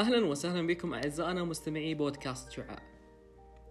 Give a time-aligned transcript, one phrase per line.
[0.00, 2.82] أهلا وسهلا بكم أعزائنا مستمعي بودكاست شعاع.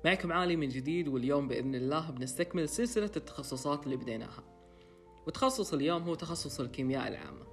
[0.05, 4.43] معكم عالي من جديد واليوم بإذن الله بنستكمل سلسلة التخصصات اللي بديناها.
[5.27, 7.45] وتخصص اليوم هو تخصص الكيمياء العامة.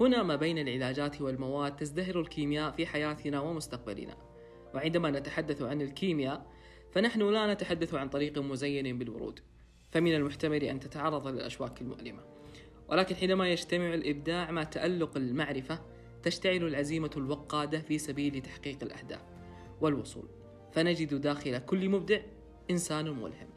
[0.00, 4.16] هنا ما بين العلاجات والمواد تزدهر الكيمياء في حياتنا ومستقبلنا.
[4.74, 6.46] وعندما نتحدث عن الكيمياء
[6.92, 9.40] فنحن لا نتحدث عن طريق مزين بالورود.
[9.90, 12.22] فمن المحتمل أن تتعرض للأشواك المؤلمة.
[12.88, 19.22] ولكن حينما يجتمع الإبداع مع تألق المعرفة تشتعل العزيمة الوقادة في سبيل تحقيق الأهداف
[19.80, 20.28] والوصول.
[20.72, 22.20] فنجد داخل كل مبدع
[22.70, 23.48] إنسان ملهم.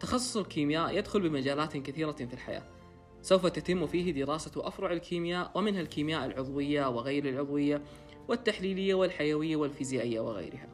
[0.00, 2.62] تخصص الكيمياء يدخل بمجالات كثيرة في الحياة.
[3.22, 7.82] سوف تتم فيه دراسة أفرع الكيمياء ومنها الكيمياء العضوية وغير العضوية
[8.28, 10.68] والتحليلية والحيوية والفيزيائية وغيرها.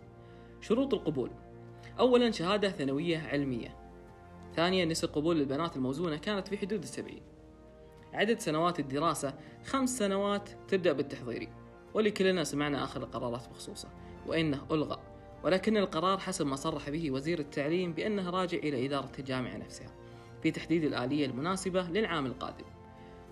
[0.61, 1.31] شروط القبول.
[1.99, 3.77] أولا شهادة ثانوية علمية.
[4.57, 7.23] ثانيا نسب قبول البنات الموزونة كانت في حدود السبعين.
[8.13, 11.49] عدد سنوات الدراسة خمس سنوات تبدأ بالتحضيري
[11.95, 13.89] واللي كلنا سمعنا آخر القرارات بخصوصه
[14.27, 14.99] وإنه ألغى
[15.45, 19.91] ولكن القرار حسب ما صرح به وزير التعليم بأنه راجع إلى إدارة الجامعة نفسها
[20.43, 22.65] في تحديد الآلية المناسبة للعام القادم.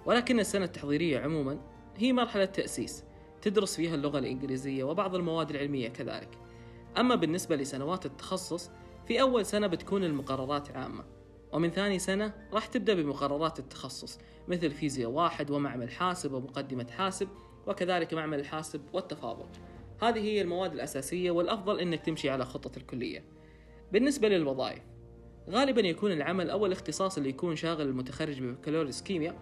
[0.07, 1.59] ولكن السنة التحضيرية عموما
[1.97, 3.05] هي مرحلة تأسيس
[3.43, 6.39] تدرس فيها اللغة الإنجليزية وبعض المواد العلمية كذلك.
[6.99, 8.71] أما بالنسبة لسنوات التخصص
[9.09, 11.05] في أول سنة بتكون المقررات عامة.
[11.53, 14.19] ومن ثاني سنة راح تبدأ بمقررات التخصص
[14.49, 17.29] مثل فيزياء واحد ومعمل حاسب ومقدمة حاسب
[17.67, 19.47] وكذلك معمل الحاسب والتفاضل
[20.03, 23.25] هذه هي المواد الأساسية والأفضل أنك تمشي على خطة الكلية.
[23.93, 24.83] بالنسبة للوظائف
[25.51, 29.37] غالبا يكون العمل أو الاختصاص اللي يكون شاغل المتخرج ببكالوريوس كيمياء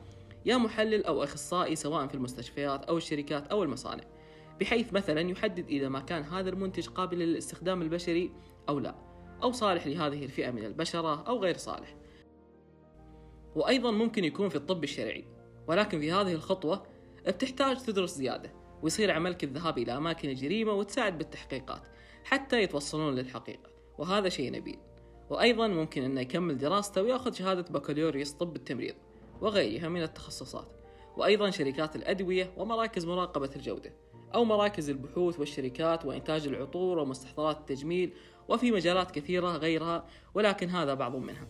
[0.45, 4.05] يا محلل أو أخصائي سواء في المستشفيات أو الشركات أو المصانع
[4.61, 8.33] بحيث مثلا يحدد إذا ما كان هذا المنتج قابل للاستخدام البشري
[8.69, 9.06] أو لا.
[9.43, 11.97] أو صالح لهذه الفئة من البشرة أو غير صالح.
[13.57, 15.25] وأيضا ممكن يكون في الطب الشرعي
[15.67, 16.87] ولكن في هذه الخطوة
[17.27, 21.83] بتحتاج تدرس زيادة ويصير عملك الذهاب إلى أماكن الجريمة وتساعد بالتحقيقات
[22.25, 24.79] حتى يتوصلون للحقيقة وهذا شيء نبيل.
[25.31, 28.95] وأيضا ممكن أنه يكمل دراسته ويأخذ شهادة بكالوريوس طب التمريض
[29.41, 30.69] وغيرها من التخصصات.
[31.17, 33.93] وأيضا شركات الأدوية ومراكز مراقبة الجودة.
[34.35, 38.13] أو مراكز البحوث والشركات وإنتاج العطور ومستحضرات التجميل
[38.49, 41.49] وفي مجالات كثيرة غيرها ولكن هذا بعض منها.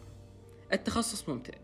[0.72, 1.54] التخصص ممتع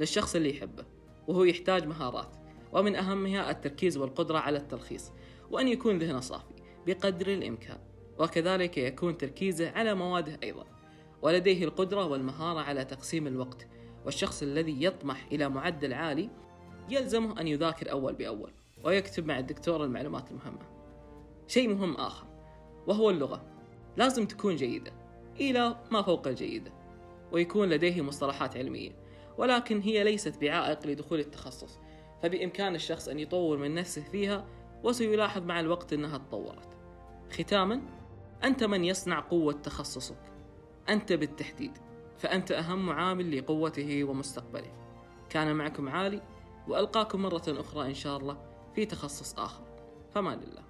[0.00, 0.84] للشخص اللي يحبه
[1.28, 2.36] وهو يحتاج مهارات
[2.72, 5.12] ومن أهمها التركيز والقدرة على التلخيص
[5.50, 6.54] وأن يكون ذهنه صافي
[6.86, 7.78] بقدر الإمكان
[8.18, 10.64] وكذلك يكون تركيزه على مواده أيضا.
[11.22, 13.66] ولديه القدرة والمهارة على تقسيم الوقت
[14.04, 16.30] والشخص الذي يطمح إلى معدل عالي
[16.90, 18.52] يلزمه أن يذاكر أول بأول.
[18.84, 20.66] ويكتب مع الدكتور المعلومات المهمة.
[21.46, 22.26] شيء مهم آخر
[22.86, 23.44] وهو اللغة.
[23.96, 24.92] لازم تكون جيدة
[25.40, 26.72] إلى ما فوق الجيدة
[27.32, 28.92] ويكون لديه مصطلحات علمية.
[29.38, 31.78] ولكن هي ليست بعائق لدخول التخصص
[32.22, 34.46] فبإمكان الشخص أن يطور من نفسه فيها
[34.84, 36.68] وسيلاحظ مع الوقت أنها تطورت.
[37.32, 37.80] ختاما
[38.44, 40.32] أنت من يصنع قوة تخصصك.
[40.88, 41.78] أنت بالتحديد
[42.18, 44.72] فأنت أهم عامل لقوته ومستقبله.
[45.28, 46.22] كان معكم عالي
[46.68, 48.36] وألقاكم مرة أخرى إن شاء الله.
[48.80, 49.62] في تخصص آخر.
[50.14, 50.69] فما لله.